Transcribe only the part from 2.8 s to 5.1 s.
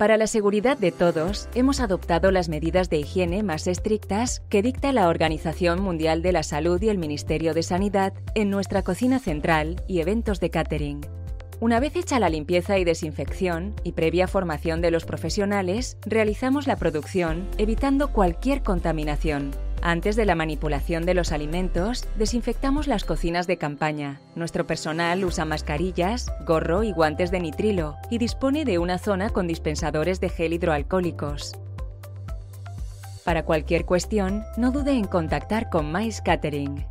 de higiene más estrictas que dicta la